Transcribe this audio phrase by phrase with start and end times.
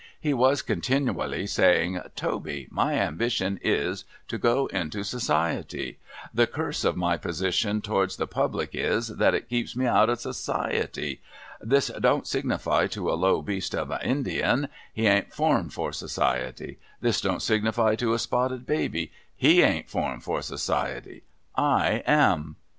[0.19, 5.97] He was continiwally saying,' Toby, my ambition is, to go into vSociety.
[6.33, 10.19] The curse of my position towards the Pubhc is, that it keeps me hout of
[10.19, 11.21] Society.
[11.61, 16.79] This don't signify to a low beast of a Indian; he an't formed for Society,
[17.03, 21.21] 'i'his don't signify to a Spotted Baby; he an't formed for Society.—
[21.53, 22.55] 1 am.'